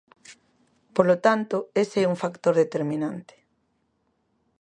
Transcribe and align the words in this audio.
Polo 0.95 1.15
tanto, 1.25 1.57
ese 1.83 1.97
é 2.01 2.09
un 2.13 2.17
factor 2.23 2.53
determinante. 2.63 3.35